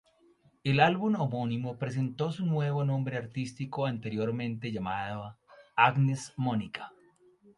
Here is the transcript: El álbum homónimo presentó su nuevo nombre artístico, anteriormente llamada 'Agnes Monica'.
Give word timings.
El 0.63 0.79
álbum 0.79 1.13
homónimo 1.21 1.77
presentó 1.77 2.31
su 2.31 2.47
nuevo 2.47 2.83
nombre 2.83 3.17
artístico, 3.17 3.85
anteriormente 3.85 4.71
llamada 4.71 5.37
'Agnes 5.75 6.33
Monica'. 6.37 6.91